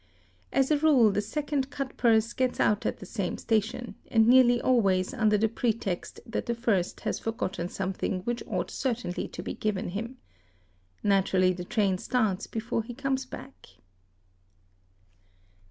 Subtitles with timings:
[0.51, 5.37] Asa rule the second cutpurse gets out at the same station, and nearly always under
[5.37, 10.17] the pretext that the first has forgotten something which ought certainly to be given him.
[11.03, 13.67] Naturally the train starts before he comes back.